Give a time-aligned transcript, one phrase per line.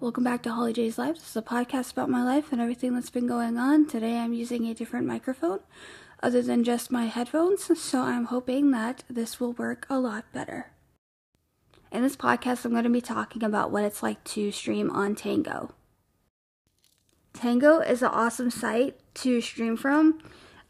[0.00, 1.14] Welcome back to Holly J's Life.
[1.14, 3.86] This is a podcast about my life and everything that's been going on.
[3.86, 5.60] Today I'm using a different microphone
[6.20, 10.72] other than just my headphones, so I'm hoping that this will work a lot better.
[11.92, 15.14] In this podcast, I'm going to be talking about what it's like to stream on
[15.14, 15.72] Tango.
[17.32, 20.18] Tango is an awesome site to stream from.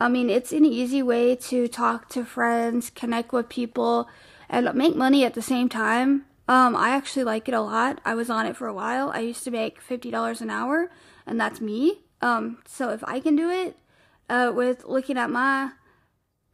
[0.00, 4.08] I mean, it's an easy way to talk to friends, connect with people,
[4.48, 6.24] and make money at the same time.
[6.50, 8.00] Um, I actually like it a lot.
[8.04, 9.12] I was on it for a while.
[9.14, 10.90] I used to make $50 an hour,
[11.24, 12.00] and that's me.
[12.20, 13.76] Um, so if I can do it
[14.28, 15.70] uh, with looking at my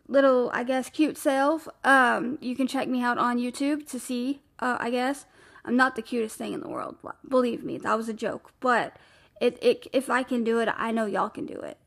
[0.07, 4.43] little, I guess, cute self, um, you can check me out on YouTube to see,
[4.59, 5.25] uh, I guess.
[5.65, 6.97] I'm not the cutest thing in the world.
[7.27, 8.53] Believe me, that was a joke.
[8.61, 8.99] But
[9.41, 11.79] it, it, if I can do it, I know y'all can do it.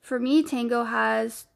[0.00, 1.46] For me, Tango has,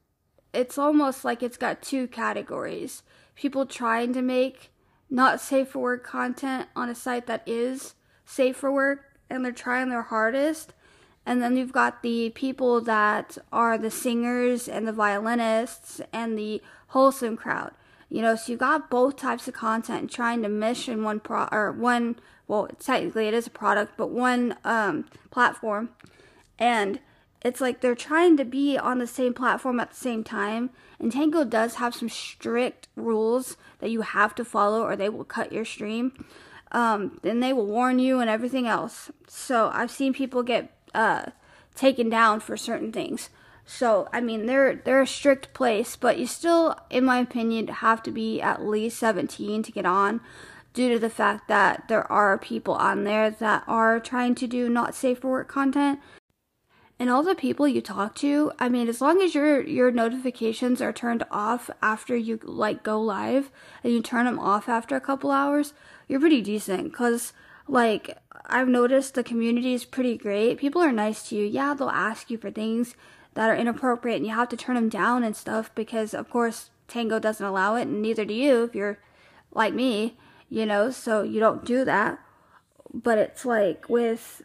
[0.52, 3.04] it's almost like it's got two categories.
[3.36, 4.71] People trying to make
[5.12, 7.94] not safe for work content on a site that is
[8.24, 10.72] safe for work and they're trying their hardest.
[11.26, 16.62] And then you've got the people that are the singers and the violinists and the
[16.88, 17.72] wholesome crowd.
[18.08, 21.46] You know, so you've got both types of content trying to mesh in one pro
[21.52, 22.16] or one
[22.48, 25.90] well, technically it is a product, but one um, platform.
[26.58, 27.00] And
[27.44, 30.70] it's like they're trying to be on the same platform at the same time.
[30.98, 35.24] And Tango does have some strict rules that you have to follow, or they will
[35.24, 36.12] cut your stream.
[36.70, 39.10] Um, and they will warn you and everything else.
[39.26, 41.26] So I've seen people get uh,
[41.74, 43.28] taken down for certain things.
[43.64, 48.02] So I mean, they're they're a strict place, but you still, in my opinion, have
[48.04, 50.20] to be at least 17 to get on,
[50.74, 54.68] due to the fact that there are people on there that are trying to do
[54.68, 56.00] not safe for work content
[57.02, 60.80] and all the people you talk to, I mean, as long as your your notifications
[60.80, 63.50] are turned off after you like go live
[63.82, 65.74] and you turn them off after a couple hours,
[66.06, 67.32] you're pretty decent cuz
[67.66, 70.58] like I've noticed the community is pretty great.
[70.58, 71.44] People are nice to you.
[71.44, 72.94] Yeah, they'll ask you for things
[73.34, 76.70] that are inappropriate and you have to turn them down and stuff because of course
[76.86, 79.00] Tango doesn't allow it and neither do you if you're
[79.50, 80.16] like me,
[80.48, 82.20] you know, so you don't do that.
[82.94, 84.42] But it's like with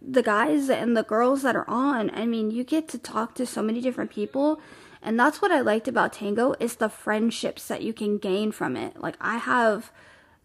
[0.00, 2.10] the guys and the girls that are on.
[2.14, 4.60] I mean, you get to talk to so many different people.
[5.02, 8.76] And that's what I liked about Tango is the friendships that you can gain from
[8.76, 9.00] it.
[9.00, 9.92] Like I have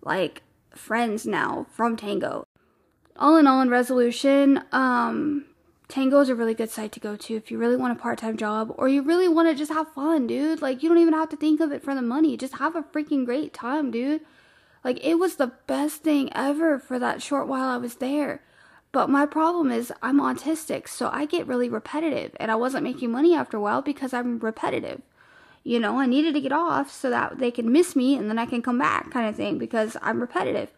[0.01, 2.45] like friends now from Tango.
[3.17, 5.45] All in all in resolution, um
[5.87, 8.37] Tango is a really good site to go to if you really want a part-time
[8.37, 10.61] job or you really want to just have fun, dude.
[10.61, 12.35] Like you don't even have to think of it for the money.
[12.37, 14.21] Just have a freaking great time, dude.
[14.83, 18.41] Like it was the best thing ever for that short while I was there.
[18.93, 23.11] But my problem is I'm autistic, so I get really repetitive, and I wasn't making
[23.11, 25.01] money after a while because I'm repetitive.
[25.63, 28.37] You know, I needed to get off so that they can miss me and then
[28.37, 30.71] I can come back, kind of thing, because I'm repetitive.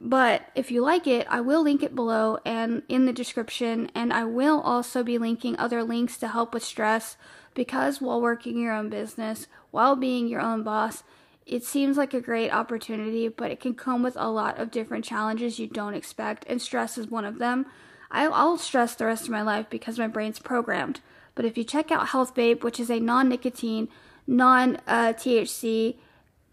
[0.00, 4.12] But if you like it, I will link it below and in the description, and
[4.12, 7.16] I will also be linking other links to help with stress
[7.54, 11.02] because while working your own business, while being your own boss,
[11.46, 15.04] it seems like a great opportunity, but it can come with a lot of different
[15.04, 17.66] challenges you don't expect, and stress is one of them.
[18.10, 21.00] I'll stress the rest of my life because my brain's programmed.
[21.34, 23.88] But if you check out Health Vape, which is a non uh, nicotine,
[24.26, 25.96] non THC,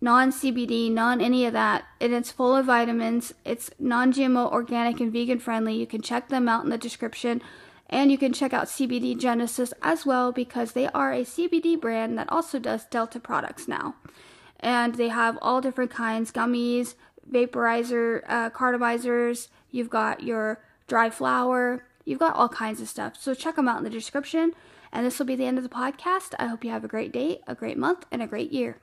[0.01, 4.99] non CBD, non any of that, and it's full of vitamins, it's non GMO, organic,
[4.99, 5.75] and vegan friendly.
[5.75, 7.41] You can check them out in the description.
[7.89, 12.17] And you can check out CBD Genesis as well because they are a CBD brand
[12.17, 13.95] that also does Delta products now
[14.61, 16.95] and they have all different kinds gummies,
[17.29, 19.47] vaporizer, uh, cartomizers.
[19.71, 21.85] You've got your dry flower.
[22.05, 23.15] You've got all kinds of stuff.
[23.19, 24.53] So check them out in the description.
[24.91, 26.33] And this will be the end of the podcast.
[26.37, 28.77] I hope you have a great day, a great month, and a great year.